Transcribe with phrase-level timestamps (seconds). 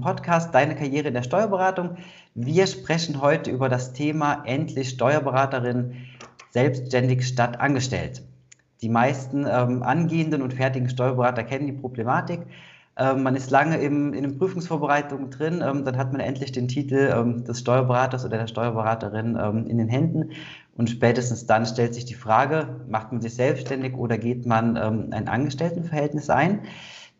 [0.00, 1.96] Podcast Deine Karriere in der Steuerberatung.
[2.34, 5.96] Wir sprechen heute über das Thema endlich Steuerberaterin
[6.50, 8.22] selbstständig statt angestellt.
[8.82, 12.40] Die meisten ähm, angehenden und fertigen Steuerberater kennen die Problematik.
[12.96, 16.68] Ähm, man ist lange im, in den Prüfungsvorbereitungen drin, ähm, dann hat man endlich den
[16.68, 20.32] Titel ähm, des Steuerberaters oder der Steuerberaterin ähm, in den Händen.
[20.76, 25.08] Und spätestens dann stellt sich die Frage, macht man sich selbstständig oder geht man ähm,
[25.12, 26.60] ein Angestelltenverhältnis ein?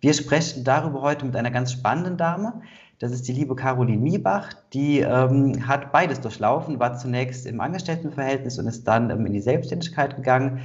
[0.00, 2.62] Wir sprechen darüber heute mit einer ganz spannenden Dame.
[3.00, 4.48] Das ist die liebe Caroline Miebach.
[4.72, 9.40] Die ähm, hat beides durchlaufen, war zunächst im Angestelltenverhältnis und ist dann ähm, in die
[9.40, 10.60] Selbstständigkeit gegangen.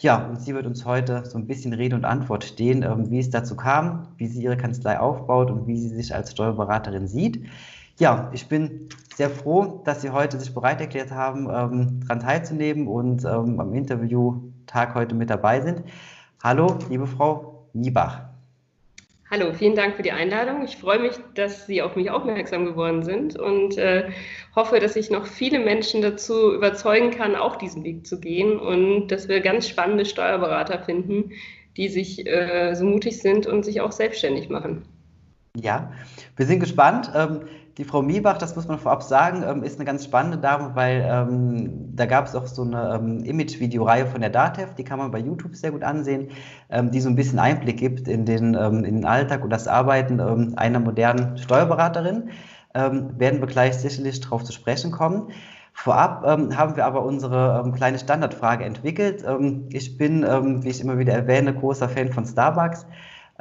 [0.00, 3.20] Ja, und sie wird uns heute so ein bisschen Rede und Antwort stehen, ähm, wie
[3.20, 7.46] es dazu kam, wie sie ihre Kanzlei aufbaut und wie sie sich als Steuerberaterin sieht.
[8.00, 12.88] Ja, ich bin sehr froh, dass Sie heute sich bereit erklärt haben, ähm, daran teilzunehmen
[12.88, 15.82] und ähm, am Interviewtag heute mit dabei sind.
[16.42, 18.29] Hallo, liebe Frau Miebach.
[19.32, 20.64] Hallo, vielen Dank für die Einladung.
[20.64, 24.10] Ich freue mich, dass Sie auf mich aufmerksam geworden sind und äh,
[24.56, 29.06] hoffe, dass ich noch viele Menschen dazu überzeugen kann, auch diesen Weg zu gehen und
[29.06, 31.30] dass wir ganz spannende Steuerberater finden,
[31.76, 34.82] die sich äh, so mutig sind und sich auch selbstständig machen.
[35.56, 35.92] Ja,
[36.34, 37.12] wir sind gespannt.
[37.14, 37.42] Ähm,
[37.78, 41.06] die Frau Miebach, das muss man vorab sagen, ähm, ist eine ganz spannende Dame, weil
[41.06, 45.10] ähm, da gab es auch so eine ähm, Image-Videoreihe von der DATEV, die kann man
[45.10, 46.28] bei YouTube sehr gut ansehen,
[46.70, 49.68] ähm, die so ein bisschen Einblick gibt in den, ähm, in den Alltag und das
[49.68, 52.30] Arbeiten ähm, einer modernen Steuerberaterin.
[52.72, 55.32] werden wir gleich sicherlich darauf zu sprechen kommen.
[55.72, 59.24] Vorab haben wir aber unsere kleine Standardfrage entwickelt.
[59.70, 62.86] ich bin, wie ich immer wieder erwähne, großer Fan von Starbucks.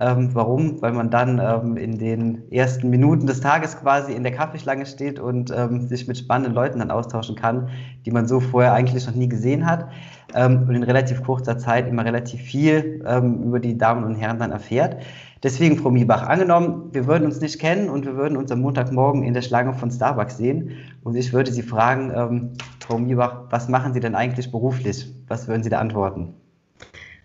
[0.01, 0.81] Ähm, warum?
[0.81, 5.19] Weil man dann ähm, in den ersten Minuten des Tages quasi in der Kaffeeschlange steht
[5.19, 7.67] und ähm, sich mit spannenden Leuten dann austauschen kann,
[8.05, 9.89] die man so vorher eigentlich noch nie gesehen hat
[10.33, 14.39] ähm, und in relativ kurzer Zeit immer relativ viel ähm, über die Damen und Herren
[14.39, 15.03] dann erfährt.
[15.43, 19.23] Deswegen, Frau Miebach, angenommen, wir würden uns nicht kennen und wir würden uns am Montagmorgen
[19.23, 20.71] in der Schlange von Starbucks sehen
[21.03, 22.49] und ich würde Sie fragen, ähm,
[22.79, 25.13] Frau Miebach, was machen Sie denn eigentlich beruflich?
[25.27, 26.35] Was würden Sie da antworten?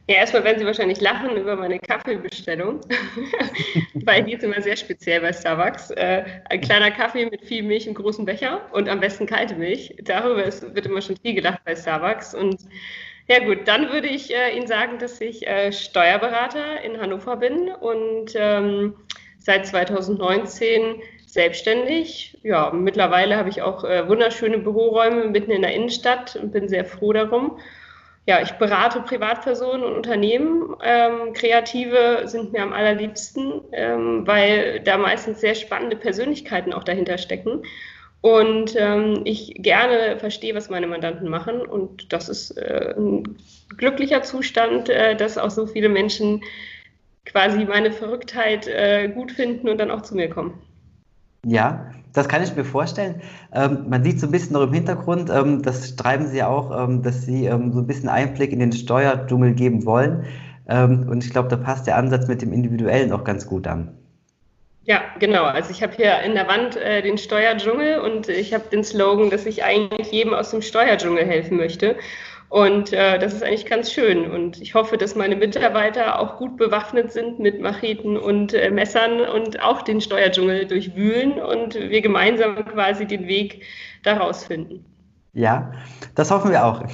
[0.06, 2.80] Ja, erstmal werden Sie wahrscheinlich lachen über meine Kaffeebestellung,
[3.94, 5.92] weil die ist immer sehr speziell bei Starbucks.
[5.92, 9.96] Äh, ein kleiner Kaffee mit viel Milch im großen Becher und am besten kalte Milch.
[10.02, 12.34] Darüber ist, wird immer schon viel gelacht bei Starbucks.
[12.34, 12.60] Und
[13.28, 17.70] ja gut, dann würde ich äh, Ihnen sagen, dass ich äh, Steuerberater in Hannover bin
[17.70, 18.96] und ähm,
[19.38, 22.38] seit 2019 selbstständig.
[22.42, 26.84] Ja, mittlerweile habe ich auch äh, wunderschöne Büroräume mitten in der Innenstadt und bin sehr
[26.84, 27.58] froh darum
[28.26, 30.74] ja, ich berate Privatpersonen und Unternehmen.
[30.82, 37.18] Ähm, Kreative sind mir am allerliebsten, ähm, weil da meistens sehr spannende Persönlichkeiten auch dahinter
[37.18, 37.62] stecken.
[38.22, 41.60] Und ähm, ich gerne verstehe, was meine Mandanten machen.
[41.60, 43.36] Und das ist äh, ein
[43.76, 46.42] glücklicher Zustand, äh, dass auch so viele Menschen
[47.26, 50.62] quasi meine Verrücktheit äh, gut finden und dann auch zu mir kommen.
[51.44, 53.20] Ja, das kann ich mir vorstellen.
[53.52, 56.70] Ähm, man sieht so ein bisschen noch im Hintergrund, ähm, das schreiben Sie ja auch,
[56.88, 60.24] ähm, dass Sie ähm, so ein bisschen Einblick in den Steuerdschungel geben wollen.
[60.68, 63.92] Ähm, und ich glaube, da passt der Ansatz mit dem Individuellen auch ganz gut an.
[64.84, 65.44] Ja, genau.
[65.44, 69.30] Also ich habe hier in der Wand äh, den Steuerdschungel und ich habe den Slogan,
[69.30, 71.96] dass ich eigentlich jedem aus dem Steuerdschungel helfen möchte.
[72.48, 74.30] Und äh, das ist eigentlich ganz schön.
[74.30, 79.20] Und ich hoffe, dass meine Mitarbeiter auch gut bewaffnet sind mit Macheten und äh, Messern
[79.20, 83.64] und auch den Steuerdschungel durchwühlen und wir gemeinsam quasi den Weg
[84.02, 84.84] daraus finden.
[85.32, 85.72] Ja,
[86.14, 86.84] das hoffen wir auch.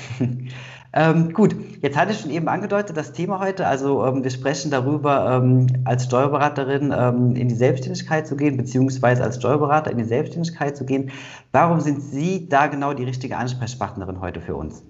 [0.92, 4.72] Ähm, gut, jetzt hatte ich schon eben angedeutet, das Thema heute, also ähm, wir sprechen
[4.72, 10.04] darüber, ähm, als Steuerberaterin ähm, in die Selbstständigkeit zu gehen, beziehungsweise als Steuerberater in die
[10.04, 11.12] Selbstständigkeit zu gehen.
[11.52, 14.82] Warum sind Sie da genau die richtige Ansprechpartnerin heute für uns?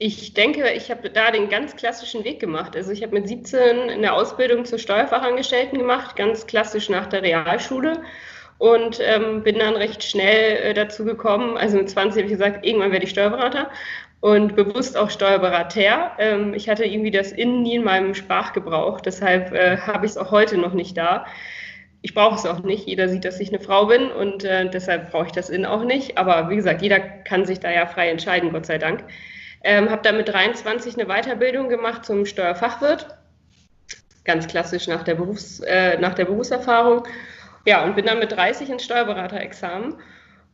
[0.00, 2.76] Ich denke, ich habe da den ganz klassischen Weg gemacht.
[2.76, 8.02] Also ich habe mit 17 eine Ausbildung zur Steuerfachangestellten gemacht, ganz klassisch nach der Realschule
[8.58, 11.56] und ähm, bin dann recht schnell äh, dazu gekommen.
[11.56, 13.70] Also mit 20 habe ich gesagt, irgendwann werde ich Steuerberater
[14.20, 16.12] und bewusst auch Steuerberater.
[16.18, 20.18] Ähm, ich hatte irgendwie das Innen nie in meinem Sprachgebrauch, deshalb äh, habe ich es
[20.18, 21.26] auch heute noch nicht da.
[22.02, 22.86] Ich brauche es auch nicht.
[22.86, 25.82] Jeder sieht, dass ich eine Frau bin und äh, deshalb brauche ich das Innen auch
[25.82, 26.18] nicht.
[26.18, 29.02] Aber wie gesagt, jeder kann sich da ja frei entscheiden, Gott sei Dank.
[29.62, 33.08] Ähm, habe da mit 23 eine Weiterbildung gemacht zum Steuerfachwirt,
[34.24, 37.04] ganz klassisch nach der, Berufs-, äh, nach der Berufserfahrung.
[37.66, 39.96] Ja, und bin dann mit 30 ins Steuerberaterexamen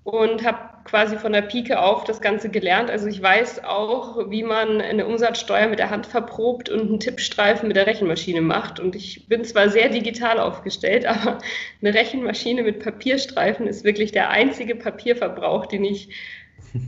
[0.05, 2.91] und habe quasi von der Pike auf das Ganze gelernt.
[2.91, 7.67] Also ich weiß auch, wie man eine Umsatzsteuer mit der Hand verprobt und einen Tippstreifen
[7.69, 8.81] mit der Rechenmaschine macht.
[8.81, 11.39] Und ich bin zwar sehr digital aufgestellt, aber
[11.81, 16.11] eine Rechenmaschine mit Papierstreifen ist wirklich der einzige Papierverbrauch, den ich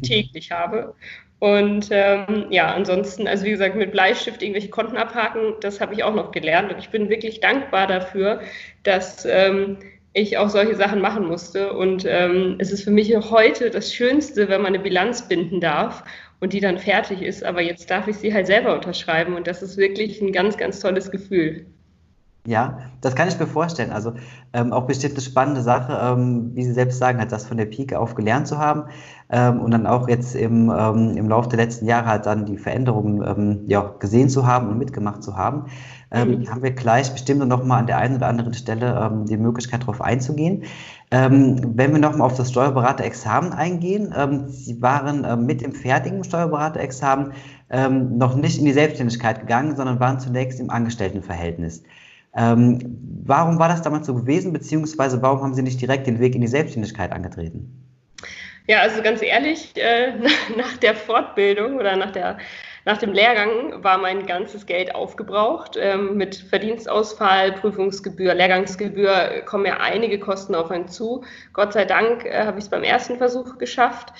[0.03, 0.95] täglich habe.
[1.38, 6.03] Und ähm, ja, ansonsten, also wie gesagt, mit Bleistift irgendwelche Konten abhaken, das habe ich
[6.03, 6.73] auch noch gelernt.
[6.73, 8.41] Und ich bin wirklich dankbar dafür,
[8.85, 9.79] dass ähm,
[10.15, 11.75] ich auch solche Sachen machen musste.
[11.75, 16.05] Und ähm, es ist für mich heute das Schönste, wenn man eine Bilanz binden darf
[16.41, 17.44] und die dann fertig ist.
[17.44, 19.35] Aber jetzt darf ich sie halt selber unterschreiben.
[19.35, 21.67] Und das ist wirklich ein ganz, ganz tolles Gefühl.
[22.47, 23.91] Ja, das kann ich mir vorstellen.
[23.91, 24.13] Also
[24.53, 27.67] ähm, auch bestimmt eine spannende Sache, ähm, wie Sie selbst sagen, halt das von der
[27.67, 28.85] Pike auf gelernt zu haben
[29.31, 32.57] ähm, und dann auch jetzt im, ähm, im Laufe der letzten Jahre halt dann die
[32.57, 35.67] Veränderungen ähm, ja, gesehen zu haben und mitgemacht zu haben.
[36.13, 36.49] Ähm, mhm.
[36.49, 40.01] Haben wir gleich bestimmt noch mal an der einen oder anderen Stelle die Möglichkeit darauf
[40.01, 40.63] einzugehen.
[41.11, 44.15] wenn wir noch mal auf das Steuerberaterexamen eingehen,
[44.49, 47.33] Sie waren mit dem fertigen Steuerberaterexamen
[48.17, 51.83] noch nicht in die Selbstständigkeit gegangen, sondern waren zunächst im Angestelltenverhältnis.
[52.37, 52.79] Ähm,
[53.25, 56.41] warum war das damals so gewesen, beziehungsweise warum haben Sie nicht direkt den Weg in
[56.41, 57.87] die Selbstständigkeit angetreten?
[58.69, 60.12] Ja, also ganz ehrlich, äh,
[60.56, 62.38] nach der Fortbildung oder nach, der,
[62.85, 65.79] nach dem Lehrgang war mein ganzes Geld aufgebraucht.
[65.81, 71.25] Ähm, mit Verdienstausfall, Prüfungsgebühr, Lehrgangsgebühr kommen ja einige Kosten auf einen zu.
[71.53, 74.12] Gott sei Dank äh, habe ich es beim ersten Versuch geschafft.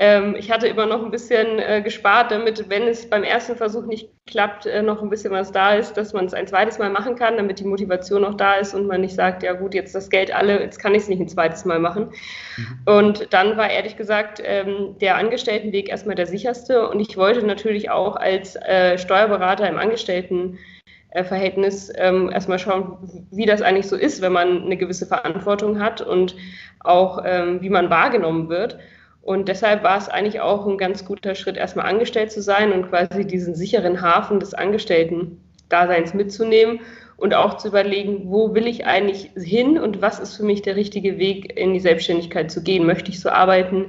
[0.00, 3.84] Ähm, ich hatte immer noch ein bisschen äh, gespart, damit, wenn es beim ersten Versuch
[3.84, 6.90] nicht klappt, äh, noch ein bisschen was da ist, dass man es ein zweites Mal
[6.90, 9.96] machen kann, damit die Motivation noch da ist und man nicht sagt, ja gut, jetzt
[9.96, 12.12] das Geld alle, jetzt kann ich es nicht ein zweites Mal machen.
[12.56, 12.78] Mhm.
[12.86, 17.90] Und dann war ehrlich gesagt ähm, der Angestelltenweg erstmal der sicherste und ich wollte natürlich
[17.90, 24.32] auch als äh, Steuerberater im Angestelltenverhältnis ähm, erstmal schauen, wie das eigentlich so ist, wenn
[24.32, 26.36] man eine gewisse Verantwortung hat und
[26.78, 28.78] auch ähm, wie man wahrgenommen wird.
[29.22, 32.88] Und deshalb war es eigentlich auch ein ganz guter Schritt, erstmal angestellt zu sein und
[32.88, 36.80] quasi diesen sicheren Hafen des Angestellten-Daseins mitzunehmen
[37.18, 40.76] und auch zu überlegen, wo will ich eigentlich hin und was ist für mich der
[40.76, 42.86] richtige Weg, in die Selbstständigkeit zu gehen.
[42.86, 43.86] Möchte ich so arbeiten,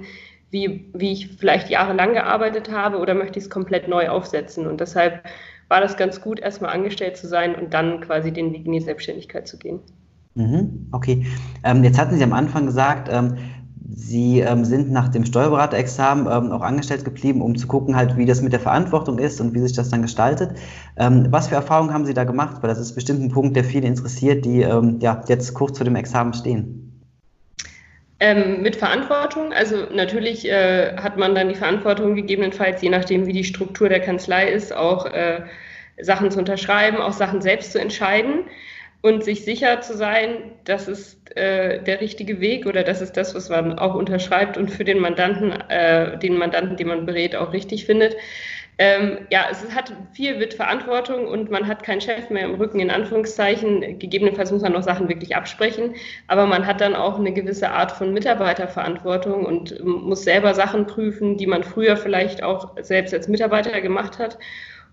[0.50, 4.66] wie, wie ich vielleicht jahrelang gearbeitet habe oder möchte ich es komplett neu aufsetzen?
[4.66, 5.24] Und deshalb
[5.68, 8.81] war das ganz gut, erstmal angestellt zu sein und dann quasi den Weg in die
[8.81, 9.80] Selbstständigkeit zu gehen.
[10.34, 11.26] Mhm, okay.
[11.64, 13.38] Ähm, jetzt hatten Sie am Anfang gesagt, ähm,
[13.92, 18.26] Sie ähm, sind nach dem Steuerberaterexamen ähm, auch angestellt geblieben, um zu gucken, halt, wie
[18.26, 20.52] das mit der Verantwortung ist und wie sich das dann gestaltet.
[20.98, 22.58] Ähm, was für Erfahrungen haben Sie da gemacht?
[22.62, 25.86] Weil das ist bestimmt ein Punkt, der viele interessiert, die ähm, ja, jetzt kurz vor
[25.86, 27.02] dem Examen stehen.
[28.20, 33.34] Ähm, mit Verantwortung, also natürlich äh, hat man dann die Verantwortung gegebenenfalls, je nachdem, wie
[33.34, 35.44] die Struktur der Kanzlei ist, auch äh,
[36.02, 38.44] Sachen zu unterschreiben, auch Sachen selbst zu entscheiden
[39.01, 43.34] und sich sicher zu sein, das ist äh, der richtige Weg oder das ist das,
[43.34, 47.54] was man auch unterschreibt und für den Mandanten, äh, den Mandanten, den man berät, auch
[47.54, 48.16] richtig findet.
[48.81, 52.80] Ähm, ja, es hat viel mit Verantwortung und man hat keinen Chef mehr im Rücken,
[52.80, 54.00] in Anführungszeichen.
[54.00, 55.95] Gegebenenfalls muss man noch Sachen wirklich absprechen,
[56.28, 61.36] aber man hat dann auch eine gewisse Art von Mitarbeiterverantwortung und muss selber Sachen prüfen,
[61.36, 64.38] die man früher vielleicht auch selbst als Mitarbeiter gemacht hat.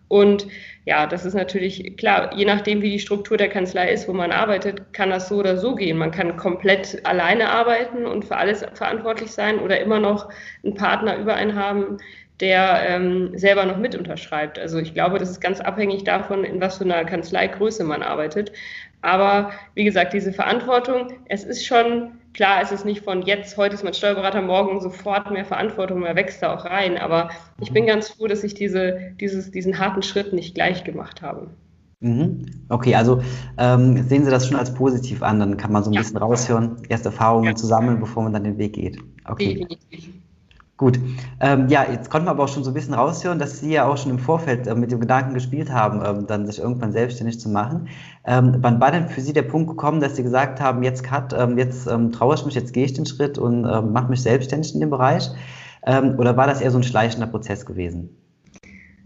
[0.09, 0.47] Und
[0.85, 4.31] ja, das ist natürlich klar, je nachdem, wie die Struktur der Kanzlei ist, wo man
[4.31, 5.99] arbeitet, kann das so oder so gehen.
[5.99, 10.29] Man kann komplett alleine arbeiten und für alles verantwortlich sein oder immer noch
[10.65, 11.99] einen Partner über einen haben,
[12.41, 14.59] der ähm, selber noch mit unterschreibt.
[14.59, 18.53] Also ich glaube, das ist ganz abhängig davon, in was für einer Kanzleigröße man arbeitet.
[19.01, 23.75] Aber wie gesagt, diese Verantwortung, es ist schon klar, es ist nicht von jetzt, heute
[23.75, 26.99] ist man Steuerberater, morgen sofort mehr Verantwortung, mehr wächst da auch rein.
[26.99, 31.23] Aber ich bin ganz froh, dass ich diese, dieses, diesen harten Schritt nicht gleich gemacht
[31.23, 31.49] habe.
[32.01, 32.47] Mhm.
[32.69, 33.23] Okay, also
[33.57, 36.03] ähm, sehen Sie das schon als positiv an, dann kann man so ein ja.
[36.03, 37.55] bisschen raushören, erste Erfahrungen ja.
[37.55, 38.99] zu sammeln, bevor man dann den Weg geht.
[39.25, 39.55] Okay.
[39.55, 40.11] Definitiv.
[40.77, 40.99] Gut.
[41.41, 43.89] Ähm, ja, jetzt konnten wir aber auch schon so ein bisschen raushören, dass Sie ja
[43.89, 47.41] auch schon im Vorfeld äh, mit dem Gedanken gespielt haben, ähm, dann sich irgendwann selbstständig
[47.41, 47.89] zu machen.
[48.27, 51.33] Ähm, wann war denn für Sie der Punkt gekommen, dass Sie gesagt haben, jetzt Cut,
[51.33, 54.23] ähm, jetzt ähm, traue ich mich, jetzt gehe ich den Schritt und ähm, mache mich
[54.23, 55.31] selbstständig in dem Bereich?
[55.89, 58.09] oder war das eher so ein schleichender Prozess gewesen?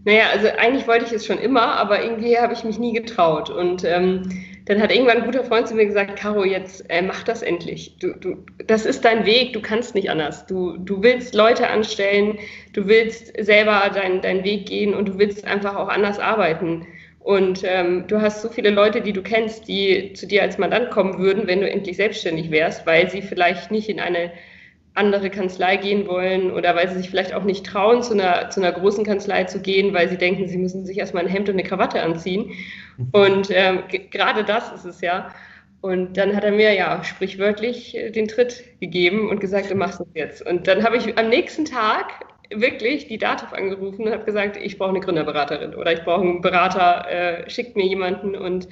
[0.03, 3.51] Naja, also eigentlich wollte ich es schon immer, aber irgendwie habe ich mich nie getraut.
[3.51, 4.23] Und ähm,
[4.65, 7.97] dann hat irgendwann ein guter Freund zu mir gesagt, Caro, jetzt äh, mach das endlich.
[7.99, 10.45] Du, du, das ist dein Weg, du kannst nicht anders.
[10.45, 12.37] Du, du willst Leute anstellen,
[12.73, 16.85] du willst selber deinen dein Weg gehen und du willst einfach auch anders arbeiten.
[17.19, 20.89] Und ähm, du hast so viele Leute, die du kennst, die zu dir als Mandant
[20.89, 24.31] kommen würden, wenn du endlich selbstständig wärst, weil sie vielleicht nicht in eine
[24.93, 28.61] andere Kanzlei gehen wollen oder weil sie sich vielleicht auch nicht trauen, zu einer, zu
[28.61, 31.55] einer großen Kanzlei zu gehen, weil sie denken, sie müssen sich erstmal ein Hemd und
[31.55, 32.51] eine Krawatte anziehen.
[33.11, 35.29] Und ähm, gerade das ist es ja.
[35.79, 39.99] Und dann hat er mir ja sprichwörtlich äh, den Tritt gegeben und gesagt, du machst
[39.99, 40.45] es jetzt.
[40.45, 44.77] Und dann habe ich am nächsten Tag wirklich die DATEV angerufen und habe gesagt, ich
[44.77, 48.35] brauche eine Gründerberaterin oder ich brauche einen Berater, äh, schickt mir jemanden.
[48.35, 48.67] Und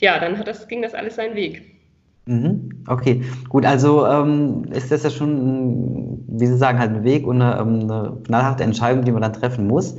[0.00, 1.62] ja, dann das, ging das alles seinen Weg.
[2.26, 2.67] Mhm.
[2.88, 7.42] Okay, gut, also ähm, ist das ja schon, wie Sie sagen, halt ein Weg und
[7.42, 9.96] eine, ähm, eine knallharte Entscheidung, die man dann treffen muss.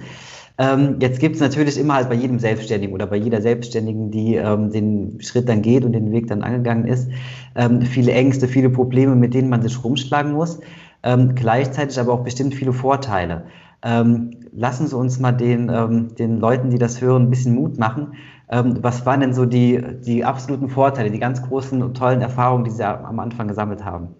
[0.57, 4.35] Ähm, jetzt gibt es natürlich immer halt bei jedem Selbstständigen oder bei jeder Selbstständigen, die
[4.35, 7.09] ähm, den Schritt dann geht und den Weg dann angegangen ist,
[7.55, 10.59] ähm, viele Ängste, viele Probleme, mit denen man sich rumschlagen muss,
[11.03, 13.43] ähm, gleichzeitig aber auch bestimmt viele Vorteile.
[13.81, 17.79] Ähm, lassen Sie uns mal den, ähm, den Leuten, die das hören, ein bisschen Mut
[17.79, 18.15] machen.
[18.51, 22.63] Ähm, was waren denn so die, die absoluten Vorteile, die ganz großen und tollen Erfahrungen,
[22.63, 24.15] die Sie am Anfang gesammelt haben?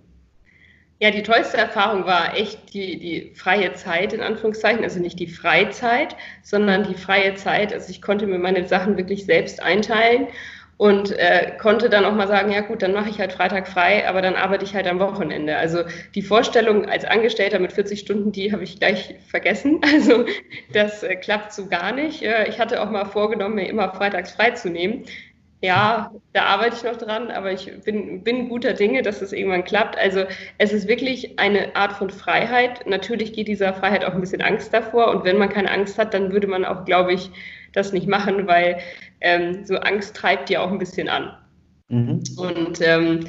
[1.02, 4.84] Ja, die tollste Erfahrung war echt die, die freie Zeit, in Anführungszeichen.
[4.84, 7.72] Also nicht die Freizeit, sondern die freie Zeit.
[7.74, 10.28] Also ich konnte mir meine Sachen wirklich selbst einteilen
[10.80, 14.08] und äh, konnte dann auch mal sagen, ja gut, dann mache ich halt Freitag frei,
[14.08, 15.58] aber dann arbeite ich halt am Wochenende.
[15.58, 15.84] Also
[16.16, 19.82] die Vorstellung als Angestellter mit 40 Stunden, die habe ich gleich vergessen.
[20.00, 20.24] Also
[20.72, 22.22] das äh, klappt so gar nicht.
[22.24, 25.04] Äh, ich hatte auch mal vorgenommen, mir immer freitags frei zu nehmen.
[25.62, 29.66] Ja, da arbeite ich noch dran, aber ich bin, bin guter Dinge, dass es irgendwann
[29.66, 29.98] klappt.
[29.98, 30.24] Also
[30.58, 32.86] es ist wirklich eine Art von Freiheit.
[32.88, 35.10] Natürlich geht dieser Freiheit auch ein bisschen Angst davor.
[35.12, 37.30] Und wenn man keine Angst hat, dann würde man auch, glaube ich,
[37.74, 38.80] das nicht machen, weil
[39.20, 41.38] ähm, so Angst treibt ja auch ein bisschen an.
[41.90, 42.24] Mhm.
[42.38, 43.26] Und ähm,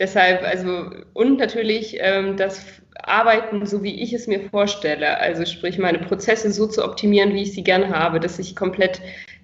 [0.00, 5.78] deshalb, also, und natürlich ähm, das Arbeiten, so wie ich es mir vorstelle, also sprich
[5.78, 9.00] meine Prozesse so zu optimieren, wie ich sie gerne habe, dass ich komplett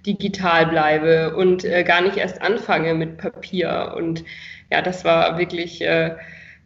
[0.06, 3.94] digital bleibe und äh, gar nicht erst anfange mit Papier.
[3.96, 4.25] Und
[4.70, 5.82] ja, das war wirklich.
[5.82, 6.16] Äh,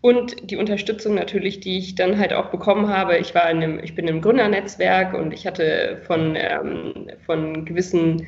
[0.02, 3.18] und die Unterstützung natürlich, die ich dann halt auch bekommen habe.
[3.18, 8.26] Ich war in einem, ich bin im Gründernetzwerk und ich hatte von, ähm, von gewissen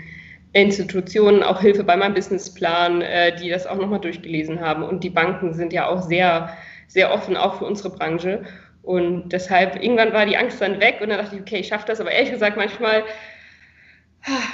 [0.53, 4.83] Institutionen auch Hilfe bei meinem Businessplan, äh, die das auch nochmal durchgelesen haben.
[4.83, 6.55] Und die Banken sind ja auch sehr,
[6.89, 8.43] sehr offen, auch für unsere Branche.
[8.83, 11.87] Und deshalb, irgendwann war die Angst dann weg und dann dachte ich, okay, ich schaffe
[11.87, 12.01] das.
[12.01, 13.05] Aber ehrlich gesagt, manchmal,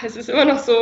[0.05, 0.75] es ist immer noch so,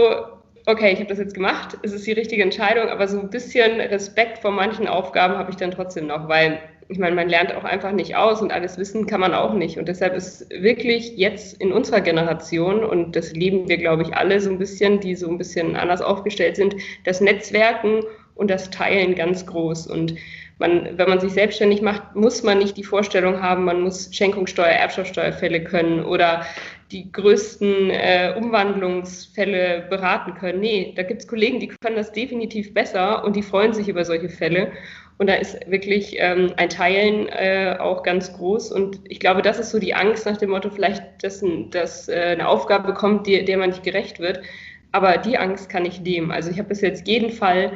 [0.66, 3.80] okay, ich habe das jetzt gemacht, es ist die richtige Entscheidung, aber so ein bisschen
[3.80, 7.64] Respekt vor manchen Aufgaben habe ich dann trotzdem noch, weil ich meine, man lernt auch
[7.64, 9.76] einfach nicht aus und alles wissen kann man auch nicht.
[9.76, 14.38] Und deshalb ist wirklich jetzt in unserer Generation, und das leben wir, glaube ich, alle
[14.40, 18.04] so ein bisschen, die so ein bisschen anders aufgestellt sind, das Netzwerken
[18.36, 19.88] und das Teilen ganz groß.
[19.88, 20.14] Und
[20.58, 24.66] man, wenn man sich selbstständig macht, muss man nicht die Vorstellung haben, man muss Schenkungssteuer,
[24.66, 26.46] Erbschaftssteuerfälle können oder
[26.92, 30.60] die größten äh, Umwandlungsfälle beraten können.
[30.60, 34.04] Nee, da gibt es Kollegen, die können das definitiv besser und die freuen sich über
[34.04, 34.72] solche Fälle.
[35.18, 38.70] Und da ist wirklich ähm, ein Teilen äh, auch ganz groß.
[38.70, 42.36] Und ich glaube, das ist so die Angst nach dem Motto, vielleicht, dass, dass äh,
[42.38, 44.40] eine Aufgabe bekommt, die, der man nicht gerecht wird.
[44.92, 46.30] Aber die Angst kann ich nehmen.
[46.30, 47.72] Also ich habe bis jetzt jeden Fall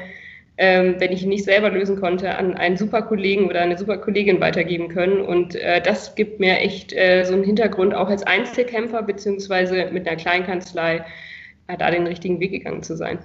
[0.63, 3.97] ähm, wenn ich ihn nicht selber lösen konnte, an einen super Kollegen oder eine super
[3.97, 5.23] Kollegin weitergeben können.
[5.23, 10.07] Und äh, das gibt mir echt äh, so einen Hintergrund, auch als Einzelkämpfer beziehungsweise mit
[10.07, 11.03] einer Kleinkanzlei,
[11.69, 13.21] äh, da den richtigen Weg gegangen zu sein.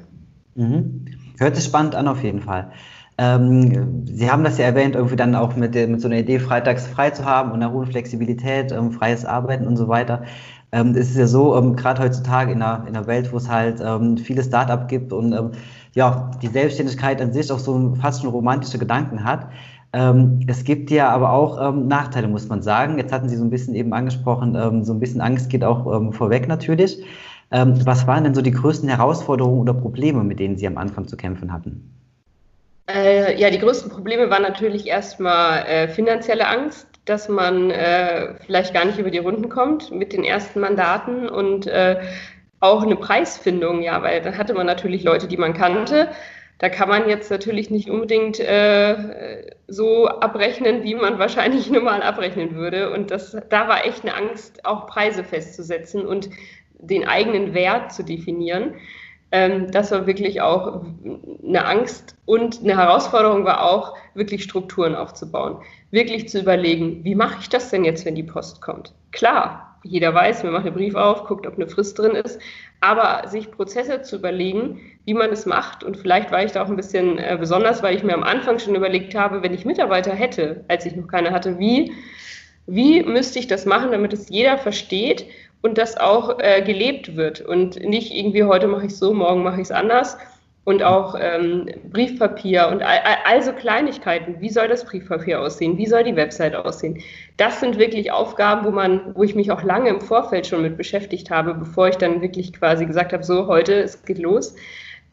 [0.56, 1.08] Mhm.
[1.38, 2.72] Hört sich spannend an auf jeden Fall.
[3.18, 6.88] Ähm, Sie haben das ja erwähnt, irgendwie dann auch mit, mit so einer Idee, freitags
[6.88, 10.24] frei zu haben und einer hohen Flexibilität, ähm, freies Arbeiten und so weiter.
[10.72, 13.50] Ähm, es ist ja so, ähm, gerade heutzutage in einer, in einer Welt, wo es
[13.50, 15.34] halt ähm, viele Start-up gibt und
[15.96, 19.48] ja, die Selbstständigkeit an sich auch so fast schon romantische Gedanken hat.
[19.94, 22.98] Ähm, es gibt ja aber auch ähm, Nachteile, muss man sagen.
[22.98, 25.92] Jetzt hatten Sie so ein bisschen eben angesprochen, ähm, so ein bisschen Angst geht auch
[25.96, 27.02] ähm, vorweg natürlich.
[27.52, 31.08] Ähm, was waren denn so die größten Herausforderungen oder Probleme, mit denen Sie am Anfang
[31.08, 31.90] zu kämpfen hatten?
[32.88, 38.74] Äh, ja, die größten Probleme waren natürlich erstmal äh, finanzielle Angst, dass man äh, vielleicht
[38.74, 42.02] gar nicht über die Runden kommt mit den ersten Mandaten und äh,
[42.60, 46.10] auch eine Preisfindung, ja, weil dann hatte man natürlich Leute, die man kannte.
[46.58, 52.56] Da kann man jetzt natürlich nicht unbedingt äh, so abrechnen, wie man wahrscheinlich normal abrechnen
[52.56, 52.92] würde.
[52.92, 56.30] Und das, da war echt eine Angst, auch Preise festzusetzen und
[56.80, 58.76] den eigenen Wert zu definieren.
[59.32, 60.86] Ähm, das war wirklich auch
[61.46, 65.62] eine Angst und eine Herausforderung war auch, wirklich Strukturen aufzubauen.
[65.92, 68.94] Wirklich zu überlegen, wie mache ich das denn jetzt, wenn die Post kommt?
[69.12, 72.40] Klar, jeder weiß, man macht einen Brief auf, guckt, ob eine Frist drin ist,
[72.82, 76.70] aber sich Prozesse zu überlegen, wie man es macht und vielleicht war ich da auch
[76.70, 80.14] ein bisschen äh, besonders, weil ich mir am Anfang schon überlegt habe, wenn ich Mitarbeiter
[80.14, 81.94] hätte, als ich noch keine hatte, wie,
[82.68, 85.26] wie müsste ich das machen, damit es jeder versteht
[85.62, 89.44] und das auch äh, gelebt wird und nicht irgendwie heute mache ich es so, morgen
[89.44, 90.18] mache ich es anders,
[90.66, 94.42] und auch ähm, Briefpapier und all, all, so Kleinigkeiten.
[94.42, 95.78] Wie soll das Briefpapier aussehen?
[95.78, 97.02] Wie soll die Website aussehen?
[97.38, 100.76] Das sind wirklich Aufgaben, wo man, wo ich mich auch lange im Vorfeld schon mit
[100.76, 104.56] beschäftigt habe, bevor ich dann wirklich quasi gesagt habe, so heute, es geht los.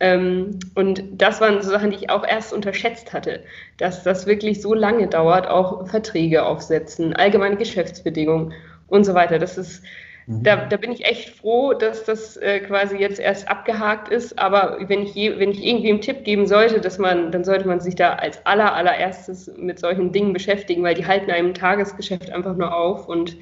[0.00, 3.44] Ähm, und das waren so Sachen, die ich auch erst unterschätzt hatte,
[3.76, 8.54] dass das wirklich so lange dauert, auch Verträge aufsetzen, allgemeine Geschäftsbedingungen
[8.88, 9.38] und so weiter.
[9.38, 9.84] Das ist
[10.26, 10.42] Mhm.
[10.42, 14.38] Da, da, bin ich echt froh, dass das äh, quasi jetzt erst abgehakt ist.
[14.38, 17.66] Aber wenn ich, je, wenn ich irgendwie einen Tipp geben sollte, dass man, dann sollte
[17.66, 21.54] man sich da als aller, allererstes mit solchen Dingen beschäftigen, weil die halten einem im
[21.54, 23.08] Tagesgeschäft einfach nur auf.
[23.08, 23.36] Und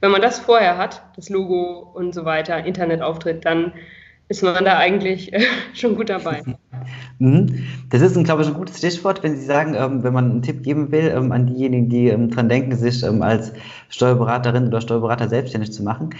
[0.00, 3.74] wenn man das vorher hat, das Logo und so weiter, Internetauftritt, dann
[4.32, 5.42] ist man da eigentlich äh,
[5.74, 6.42] schon gut dabei.
[7.18, 7.62] Mhm.
[7.90, 10.64] Das ist, glaube ich, ein gutes Stichwort, wenn Sie sagen, ähm, wenn man einen Tipp
[10.64, 13.52] geben will ähm, an diejenigen, die ähm, dran denken, sich als
[13.90, 16.10] Steuerberaterin oder Steuerberater selbstständig zu machen.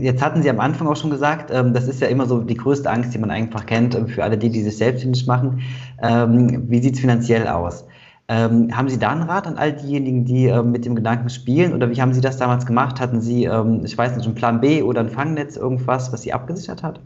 [0.00, 2.88] Jetzt hatten Sie am Anfang auch schon gesagt, das ist ja immer so die größte
[2.88, 5.60] Angst, die man einfach kennt für alle die, die sich selbstständig machen.
[6.00, 7.84] Wie sieht es finanziell aus?
[8.28, 11.72] Ähm, haben Sie da einen Rat an all diejenigen, die ähm, mit dem Gedanken spielen?
[11.74, 12.98] Oder wie haben Sie das damals gemacht?
[13.00, 16.32] Hatten Sie, ähm, ich weiß nicht, einen Plan B oder ein Fangnetz, irgendwas, was Sie
[16.32, 17.00] abgesichert hat?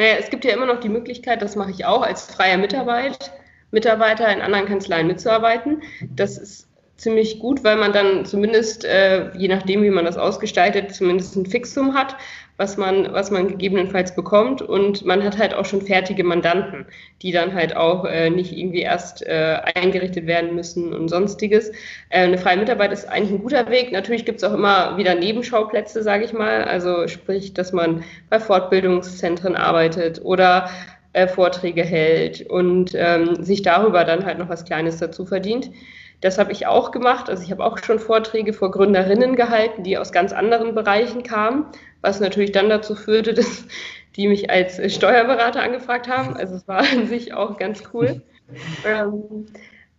[0.00, 3.32] Naja, es gibt ja immer noch die Möglichkeit, das mache ich auch als freier Mitarbeit,
[3.70, 5.82] Mitarbeiter in anderen Kanzleien mitzuarbeiten.
[6.16, 10.94] Das ist ziemlich gut, weil man dann zumindest, äh, je nachdem, wie man das ausgestaltet,
[10.94, 12.16] zumindest ein Fixum hat,
[12.60, 14.60] was man, was man gegebenenfalls bekommt.
[14.60, 16.84] Und man hat halt auch schon fertige Mandanten,
[17.22, 21.70] die dann halt auch äh, nicht irgendwie erst äh, eingerichtet werden müssen und sonstiges.
[22.10, 23.92] Äh, eine freie Mitarbeit ist eigentlich ein guter Weg.
[23.92, 26.62] Natürlich gibt es auch immer wieder Nebenschauplätze, sage ich mal.
[26.64, 30.68] Also sprich, dass man bei Fortbildungszentren arbeitet oder
[31.14, 35.70] äh, Vorträge hält und ähm, sich darüber dann halt noch was Kleines dazu verdient.
[36.20, 37.30] Das habe ich auch gemacht.
[37.30, 41.66] Also ich habe auch schon Vorträge vor Gründerinnen gehalten, die aus ganz anderen Bereichen kamen,
[42.02, 43.64] was natürlich dann dazu führte, dass
[44.16, 46.36] die mich als Steuerberater angefragt haben.
[46.36, 48.22] Also es war an sich auch ganz cool.
[48.84, 49.46] Ähm,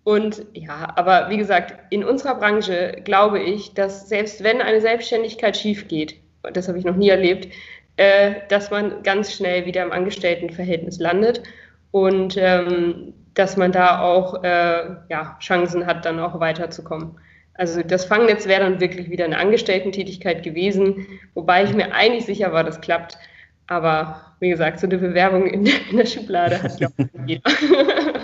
[0.04, 5.56] und ja, aber wie gesagt, in unserer Branche glaube ich, dass selbst wenn eine Selbstständigkeit
[5.56, 6.16] schief geht,
[6.52, 7.48] das habe ich noch nie erlebt,
[7.98, 11.44] äh, dass man ganz schnell wieder im Angestelltenverhältnis landet.
[11.92, 17.20] Und ähm, dass man da auch äh, ja, Chancen hat, dann auch weiterzukommen.
[17.54, 22.52] Also das Fangnetz wäre dann wirklich wieder eine Angestellten-Tätigkeit gewesen, wobei ich mir eigentlich sicher
[22.54, 23.18] war, das klappt.
[23.68, 27.44] Aber wie gesagt, so eine Bewerbung in, in der Schublade hat, glaube ich, jeder.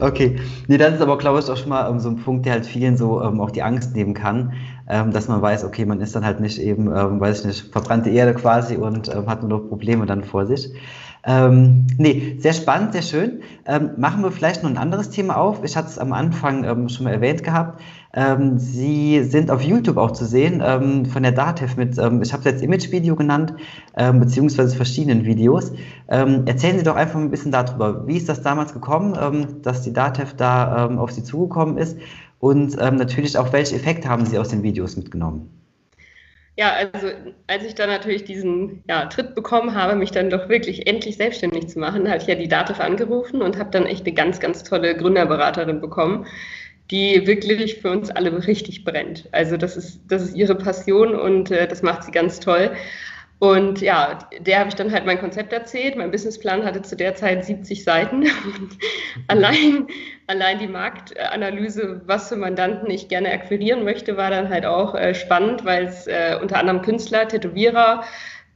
[0.00, 2.52] Okay, nee, das ist aber, glaube ich, auch schon mal ähm, so ein Punkt, der
[2.54, 4.52] halt vielen so ähm, auch die Angst nehmen kann,
[4.88, 7.72] ähm, dass man weiß, okay, man ist dann halt nicht eben, ähm, weiß ich nicht,
[7.72, 10.70] verbrannte Erde quasi und ähm, hat nur noch Probleme dann vor sich.
[11.24, 13.42] Ähm, nee, sehr spannend, sehr schön.
[13.66, 15.64] Ähm, machen wir vielleicht noch ein anderes Thema auf.
[15.64, 17.80] Ich hatte es am Anfang ähm, schon mal erwähnt gehabt.
[18.14, 22.32] Ähm, Sie sind auf YouTube auch zu sehen ähm, von der DATEV mit, ähm, ich
[22.32, 23.54] habe es jetzt Image-Video genannt,
[23.94, 25.72] beziehungsweise verschiedenen Videos.
[26.06, 28.06] erzählen Sie doch einfach ein bisschen darüber.
[28.06, 31.98] Wie ist das damals gekommen, dass die DATEV da auf Sie zugekommen ist?
[32.38, 35.50] Und natürlich auch, welche Effekte haben Sie aus den Videos mitgenommen?
[36.58, 37.08] Ja, also
[37.46, 41.68] als ich dann natürlich diesen ja, Tritt bekommen habe, mich dann doch wirklich endlich selbstständig
[41.68, 44.64] zu machen, habe ich ja die DATEV angerufen und habe dann echt eine ganz, ganz
[44.64, 46.26] tolle Gründerberaterin bekommen,
[46.90, 49.28] die wirklich für uns alle richtig brennt.
[49.30, 52.72] Also das ist, das ist ihre Passion und äh, das macht sie ganz toll.
[53.40, 55.96] Und ja, der habe ich dann halt mein Konzept erzählt.
[55.96, 58.22] Mein Businessplan hatte zu der Zeit 70 Seiten.
[58.44, 58.78] Und
[59.28, 59.86] allein,
[60.26, 65.14] allein die Marktanalyse, was für Mandanten ich gerne akquirieren möchte, war dann halt auch äh,
[65.14, 68.02] spannend, weil es äh, unter anderem Künstler, Tätowierer,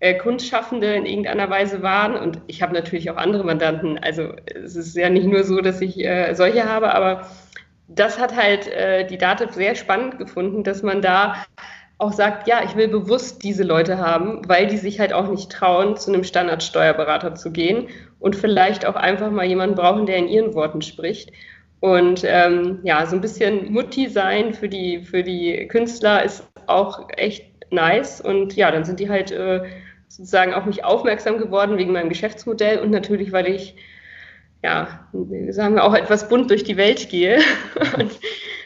[0.00, 2.16] äh, Kunstschaffende in irgendeiner Weise waren.
[2.16, 3.98] Und ich habe natürlich auch andere Mandanten.
[3.98, 7.28] Also es ist ja nicht nur so, dass ich solche habe, aber
[7.86, 8.70] das hat halt
[9.10, 11.44] die Dativ sehr spannend gefunden, dass man da
[11.98, 15.52] auch sagt, ja, ich will bewusst diese Leute haben, weil die sich halt auch nicht
[15.52, 20.28] trauen, zu einem Standardsteuerberater zu gehen und vielleicht auch einfach mal jemanden brauchen, der in
[20.28, 21.30] ihren Worten spricht.
[21.80, 27.08] Und ähm, ja, so ein bisschen Mutti sein für die, für die Künstler ist auch
[27.16, 28.20] echt nice.
[28.20, 29.62] Und ja, dann sind die halt äh,
[30.06, 33.74] sozusagen auf mich aufmerksam geworden wegen meinem Geschäftsmodell und natürlich, weil ich,
[34.62, 35.08] ja,
[35.50, 37.40] sagen wir auch etwas bunt durch die Welt gehe.
[37.98, 38.12] und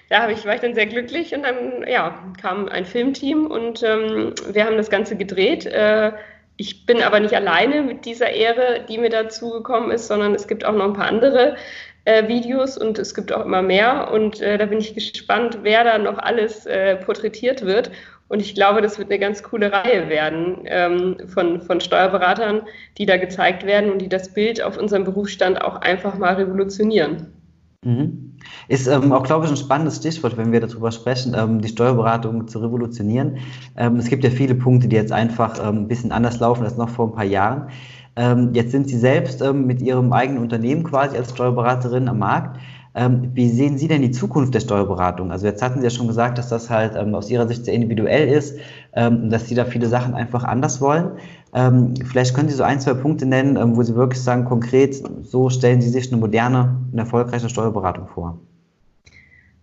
[0.08, 4.32] da ich, war ich dann sehr glücklich und dann ja, kam ein Filmteam und ähm,
[4.50, 5.66] wir haben das Ganze gedreht.
[5.66, 6.12] Äh,
[6.56, 10.48] ich bin aber nicht alleine mit dieser Ehre, die mir dazu gekommen ist, sondern es
[10.48, 11.56] gibt auch noch ein paar andere
[12.06, 14.10] äh, Videos und es gibt auch immer mehr.
[14.12, 17.90] Und äh, da bin ich gespannt, wer da noch alles äh, porträtiert wird.
[18.28, 22.62] Und ich glaube, das wird eine ganz coole Reihe werden ähm, von, von Steuerberatern,
[22.98, 27.32] die da gezeigt werden und die das Bild auf unserem Berufsstand auch einfach mal revolutionieren.
[27.84, 28.35] Mhm.
[28.68, 32.48] Ist ähm, auch, glaube ich, ein spannendes Stichwort, wenn wir darüber sprechen, ähm, die Steuerberatung
[32.48, 33.38] zu revolutionieren.
[33.76, 36.76] Ähm, es gibt ja viele Punkte, die jetzt einfach ähm, ein bisschen anders laufen als
[36.76, 37.68] noch vor ein paar Jahren.
[38.16, 42.58] Ähm, jetzt sind Sie selbst ähm, mit Ihrem eigenen Unternehmen quasi als Steuerberaterin am Markt.
[42.98, 45.30] Wie sehen Sie denn die Zukunft der Steuerberatung?
[45.30, 48.26] Also jetzt hatten Sie ja schon gesagt, dass das halt aus Ihrer Sicht sehr individuell
[48.26, 48.58] ist,
[48.92, 51.10] dass Sie da viele Sachen einfach anders wollen.
[51.56, 55.02] Ähm, vielleicht können Sie so ein, zwei Punkte nennen, ähm, wo Sie wirklich sagen, konkret,
[55.22, 58.38] so stellen Sie sich eine moderne und erfolgreiche Steuerberatung vor.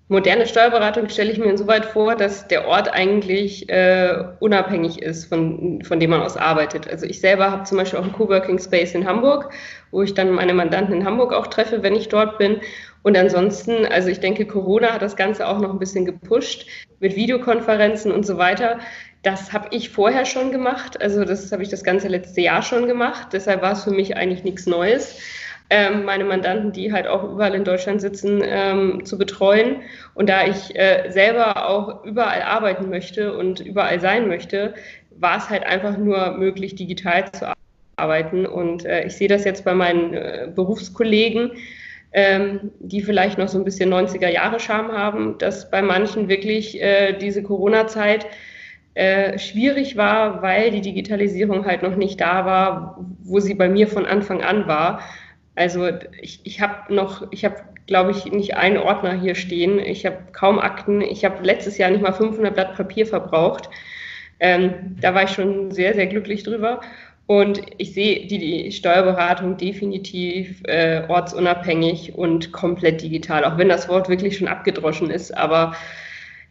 [0.10, 5.82] Moderne Steuerberatung stelle ich mir insoweit vor, dass der Ort eigentlich äh, unabhängig ist, von,
[5.84, 6.88] von dem man aus arbeitet.
[6.90, 9.52] Also ich selber habe zum Beispiel auch einen Coworking Space in Hamburg,
[9.92, 12.60] wo ich dann meine Mandanten in Hamburg auch treffe, wenn ich dort bin.
[13.02, 16.68] Und ansonsten, also ich denke, Corona hat das Ganze auch noch ein bisschen gepusht
[17.00, 18.80] mit Videokonferenzen und so weiter.
[19.24, 21.02] Das habe ich vorher schon gemacht.
[21.02, 23.30] Also das habe ich das ganze letzte Jahr schon gemacht.
[23.32, 25.18] Deshalb war es für mich eigentlich nichts Neues
[25.70, 29.78] ähm, meine Mandanten, die halt auch überall in Deutschland sitzen, ähm, zu betreuen.
[30.14, 34.74] Und da ich äh, selber auch überall arbeiten möchte und überall sein möchte,
[35.18, 37.54] war es halt einfach nur möglich, digital zu
[37.96, 38.46] arbeiten.
[38.46, 41.52] Und äh, ich sehe das jetzt bei meinen äh, Berufskollegen,
[42.14, 46.82] ähm, die vielleicht noch so ein bisschen 90er Jahre Charme haben, dass bei manchen wirklich
[46.82, 48.28] äh, diese Corona-Zeit
[48.96, 53.88] äh, schwierig war, weil die Digitalisierung halt noch nicht da war, wo sie bei mir
[53.88, 55.00] von Anfang an war.
[55.56, 55.90] Also
[56.22, 59.80] ich, ich habe noch, ich habe, glaube ich, nicht einen Ordner hier stehen.
[59.80, 61.02] Ich habe kaum Akten.
[61.02, 63.70] Ich habe letztes Jahr nicht mal 500 Blatt Papier verbraucht.
[64.40, 66.82] Ähm, da war ich schon sehr, sehr glücklich drüber.
[67.26, 73.88] Und ich sehe die, die Steuerberatung definitiv äh, ortsunabhängig und komplett digital, auch wenn das
[73.88, 75.36] Wort wirklich schon abgedroschen ist.
[75.38, 75.74] Aber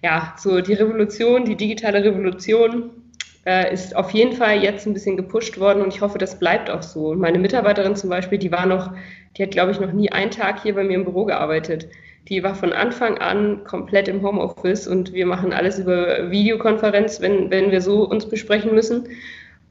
[0.02, 2.90] ja, so die Revolution, die digitale Revolution,
[3.44, 6.70] äh, ist auf jeden Fall jetzt ein bisschen gepusht worden und ich hoffe, das bleibt
[6.70, 7.14] auch so.
[7.14, 8.92] Meine Mitarbeiterin zum Beispiel, die war noch,
[9.36, 11.88] die hat, glaube ich, noch nie einen Tag hier bei mir im Büro gearbeitet.
[12.28, 17.50] Die war von Anfang an komplett im Homeoffice und wir machen alles über Videokonferenz, wenn,
[17.50, 19.08] wenn wir so uns besprechen müssen.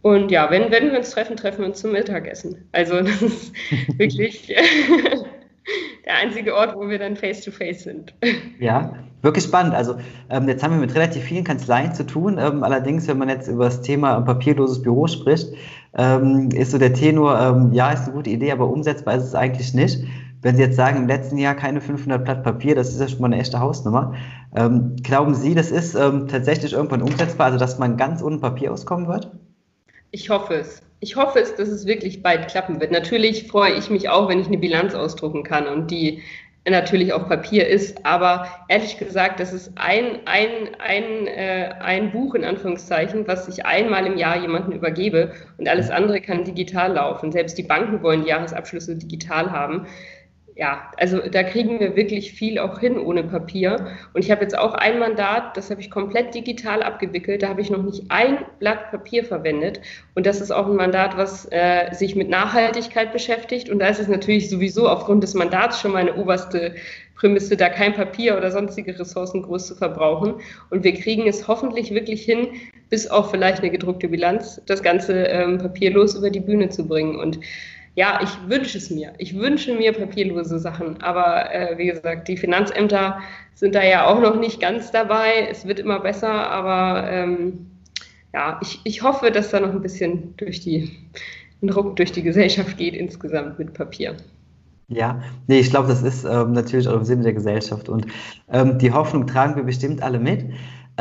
[0.01, 2.67] Und ja, wenn, wenn wir uns treffen, treffen wir uns zum Mittagessen.
[2.73, 3.53] Also das ist
[3.97, 4.47] wirklich
[6.05, 8.13] der einzige Ort, wo wir dann face-to-face -face sind.
[8.59, 9.73] Ja, wirklich spannend.
[9.73, 9.95] Also
[10.29, 12.37] ähm, jetzt haben wir mit relativ vielen Kanzleien zu tun.
[12.39, 15.49] Ähm, allerdings, wenn man jetzt über das Thema papierloses Büro spricht,
[15.97, 19.35] ähm, ist so der Tenor, ähm, ja, ist eine gute Idee, aber umsetzbar ist es
[19.35, 20.03] eigentlich nicht.
[20.41, 23.21] Wenn Sie jetzt sagen, im letzten Jahr keine 500 Blatt Papier, das ist ja schon
[23.21, 24.15] mal eine echte Hausnummer.
[24.55, 28.73] Ähm, glauben Sie, das ist ähm, tatsächlich irgendwann umsetzbar, also dass man ganz ohne Papier
[28.73, 29.29] auskommen wird?
[30.09, 30.81] Ich hoffe es.
[30.99, 32.91] Ich hoffe es, dass es wirklich bald klappen wird.
[32.91, 36.21] Natürlich freue ich mich auch, wenn ich eine Bilanz ausdrucken kann und die
[36.69, 38.05] natürlich auf Papier ist.
[38.05, 43.65] Aber ehrlich gesagt, das ist ein, ein, ein, äh, ein Buch in Anführungszeichen, was ich
[43.65, 47.31] einmal im Jahr jemandem übergebe und alles andere kann digital laufen.
[47.31, 49.87] Selbst die Banken wollen Jahresabschlüsse digital haben
[50.55, 53.87] ja, also da kriegen wir wirklich viel auch hin ohne Papier.
[54.13, 57.41] Und ich habe jetzt auch ein Mandat, das habe ich komplett digital abgewickelt.
[57.41, 59.79] Da habe ich noch nicht ein Blatt Papier verwendet.
[60.13, 63.69] Und das ist auch ein Mandat, was äh, sich mit Nachhaltigkeit beschäftigt.
[63.69, 66.75] Und da ist es natürlich sowieso aufgrund des Mandats schon meine oberste
[67.15, 70.35] Prämisse, da kein Papier oder sonstige Ressourcen groß zu verbrauchen.
[70.69, 72.47] Und wir kriegen es hoffentlich wirklich hin,
[72.89, 77.15] bis auf vielleicht eine gedruckte Bilanz, das Ganze ähm, papierlos über die Bühne zu bringen.
[77.15, 77.39] Und
[77.95, 79.13] ja, ich wünsche es mir.
[79.17, 81.01] Ich wünsche mir papierlose Sachen.
[81.01, 83.19] Aber äh, wie gesagt, die Finanzämter
[83.53, 85.47] sind da ja auch noch nicht ganz dabei.
[85.49, 87.67] Es wird immer besser, aber ähm,
[88.33, 90.91] ja, ich, ich hoffe, dass da noch ein bisschen durch die
[91.61, 94.15] Druck durch die Gesellschaft geht insgesamt mit Papier.
[94.87, 98.07] Ja, nee, ich glaube, das ist ähm, natürlich auch im Sinne der Gesellschaft und
[98.51, 100.45] ähm, die Hoffnung tragen wir bestimmt alle mit.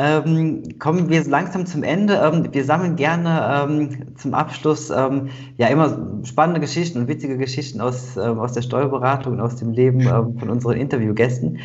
[0.01, 2.15] Ähm, kommen wir langsam zum Ende.
[2.15, 7.81] Ähm, wir sammeln gerne ähm, zum Abschluss ähm, ja immer spannende Geschichten und witzige Geschichten
[7.81, 11.59] aus, ähm, aus der Steuerberatung und aus dem Leben ähm, von unseren Interviewgästen.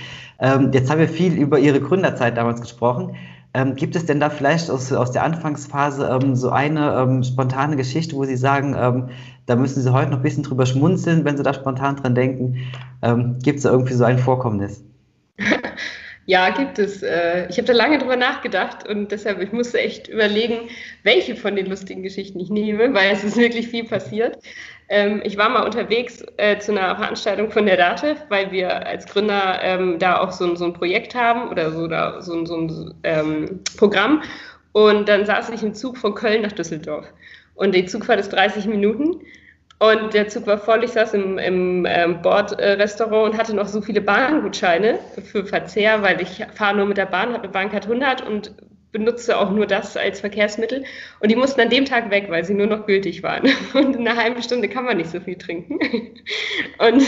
[0.72, 3.14] jetzt haben wir viel über Ihre Gründerzeit damals gesprochen.
[3.77, 8.37] gibt es denn da vielleicht aus, aus der Anfangsphase so eine spontane Geschichte, wo Sie
[8.37, 9.09] sagen,
[9.46, 12.57] da müssen Sie heute noch ein bisschen drüber schmunzeln, wenn Sie da spontan dran denken?
[13.42, 14.85] gibt es da irgendwie so ein Vorkommnis?
[16.26, 17.02] Ja, gibt es.
[17.02, 20.68] Äh, ich habe da lange drüber nachgedacht und deshalb, ich musste echt überlegen,
[21.04, 24.38] welche von den lustigen Geschichten ich nehme, weil es ist wirklich viel passiert.
[24.88, 29.06] Ähm, ich war mal unterwegs äh, zu einer Veranstaltung von der DATEV, weil wir als
[29.06, 34.22] Gründer ähm, da auch so, ein Projekt haben oder so, ein ähm, Programm.
[34.72, 37.06] Und dann saß ich im Zug von Köln nach Düsseldorf.
[37.54, 39.20] Und die Zugfahrt ist 30 Minuten.
[39.78, 40.84] Und der Zug war voll.
[40.84, 46.20] Ich saß im, im ähm, Bordrestaurant und hatte noch so viele Bahngutscheine für Verzehr, weil
[46.22, 48.54] ich fahre nur mit der Bahn, habe eine Bahncard 100 und
[48.92, 50.85] benutze auch nur das als Verkehrsmittel.
[51.20, 53.44] Und die mussten an dem Tag weg, weil sie nur noch gültig waren.
[53.75, 55.79] Und in einer halben Stunde kann man nicht so viel trinken.
[56.79, 57.03] Und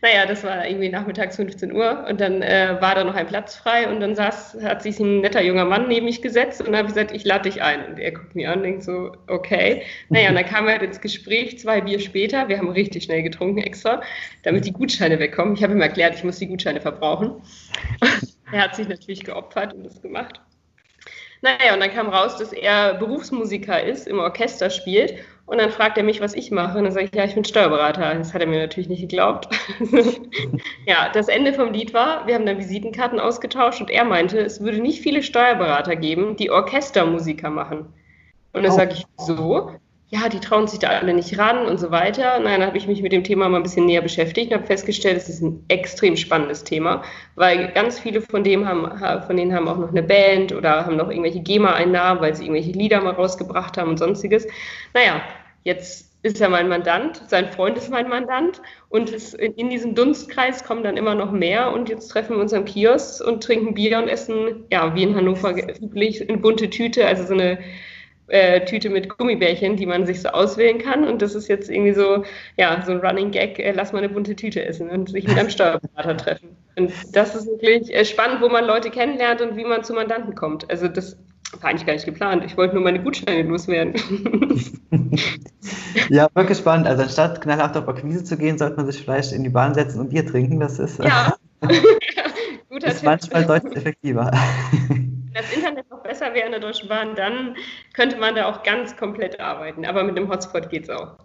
[0.00, 3.56] naja, das war irgendwie nachmittags 15 Uhr und dann äh, war da noch ein Platz
[3.56, 6.86] frei und dann saß, hat sich ein netter junger Mann neben mich gesetzt und habe
[6.86, 7.84] gesagt, ich lade dich ein.
[7.84, 9.82] Und er guckt mich an und denkt so, okay.
[10.08, 12.48] Naja, und dann kam er halt ins Gespräch, zwei Bier später.
[12.48, 14.00] Wir haben richtig schnell getrunken extra,
[14.44, 15.54] damit die Gutscheine wegkommen.
[15.54, 17.42] Ich habe ihm erklärt, ich muss die Gutscheine verbrauchen.
[18.52, 20.40] er hat sich natürlich geopfert und das gemacht.
[21.42, 25.14] Naja, und dann kam raus, dass er Berufsmusiker ist, im Orchester spielt
[25.46, 26.78] Und dann fragt er mich, was ich mache.
[26.78, 28.14] Und dann sage ich, ja, ich bin Steuerberater.
[28.14, 29.48] Das hat er mir natürlich nicht geglaubt.
[30.86, 34.60] ja, das Ende vom Lied war, wir haben dann Visitenkarten ausgetauscht und er meinte, es
[34.60, 37.86] würde nicht viele Steuerberater geben, die Orchestermusiker machen.
[38.52, 38.76] Und dann oh.
[38.76, 39.72] sage ich, so?
[40.10, 42.38] Ja, die trauen sich da alle nicht ran und so weiter.
[42.40, 44.66] Nein, dann habe ich mich mit dem Thema mal ein bisschen näher beschäftigt und habe
[44.66, 47.02] festgestellt, es ist ein extrem spannendes Thema,
[47.34, 48.90] weil ganz viele von, dem haben,
[49.26, 52.72] von denen haben auch noch eine Band oder haben noch irgendwelche GEMA-Einnahmen, weil sie irgendwelche
[52.72, 54.46] Lieder mal rausgebracht haben und sonstiges.
[54.94, 55.20] Naja,
[55.64, 60.82] jetzt ist er mein Mandant, sein Freund ist mein Mandant und in diesem Dunstkreis kommen
[60.82, 64.08] dann immer noch mehr und jetzt treffen wir uns am Kiosk und trinken Bier und
[64.08, 67.58] essen, ja, wie in Hannover üblich, eine bunte Tüte, also so eine
[68.28, 71.04] äh, Tüte mit Gummibärchen, die man sich so auswählen kann.
[71.04, 72.24] Und das ist jetzt irgendwie so,
[72.56, 75.38] ja, so ein Running Gag, äh, lass mal eine bunte Tüte essen und sich mit
[75.38, 76.56] einem Steuerberater treffen.
[76.76, 80.34] Und das ist wirklich äh, spannend, wo man Leute kennenlernt und wie man zu Mandanten
[80.34, 80.70] kommt.
[80.70, 81.16] Also das
[81.60, 82.44] war eigentlich gar nicht geplant.
[82.44, 83.94] Ich wollte nur meine Gutscheine loswerden.
[86.10, 86.86] ja, wirklich spannend.
[86.86, 90.00] Also anstatt knallhart auf Akquise zu gehen, sollte man sich vielleicht in die Bahn setzen
[90.00, 90.60] und Bier trinken.
[90.60, 91.34] Das ist, ja.
[92.68, 94.30] Guter ist manchmal deutlich effektiver.
[96.18, 97.54] Besser wäre in der Deutschen Bahn, dann
[97.94, 99.84] könnte man da auch ganz komplett arbeiten.
[99.84, 101.16] Aber mit dem Hotspot geht es auch.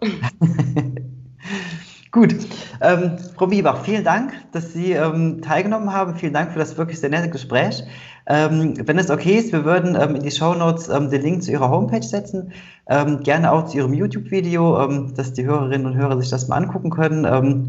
[2.12, 2.34] Gut.
[2.80, 6.14] Ähm, Frau Biebach, vielen Dank, dass Sie ähm, teilgenommen haben.
[6.14, 7.82] Vielen Dank für das wirklich sehr nette Gespräch.
[8.26, 11.42] Ähm, wenn es okay ist, wir würden ähm, in die Show Notes ähm, den Link
[11.42, 12.52] zu Ihrer Homepage setzen.
[12.88, 16.90] Ähm, gerne auch zu Ihrem YouTube-Video, dass die Hörerinnen und Hörer sich das mal angucken
[16.90, 17.24] können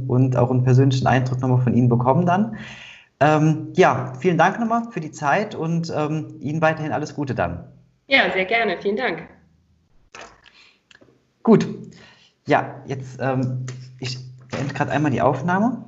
[0.08, 2.56] und auch einen persönlichen Eindruck nochmal von Ihnen bekommen dann.
[3.20, 7.72] Ähm, ja, vielen Dank nochmal für die Zeit und ähm, Ihnen weiterhin alles Gute dann.
[8.08, 8.78] Ja, sehr gerne.
[8.82, 9.28] Vielen Dank.
[11.44, 11.68] Gut.
[12.48, 13.66] Ja, jetzt, ähm,
[14.00, 14.18] ich
[14.50, 15.86] beende gerade einmal die Aufnahme.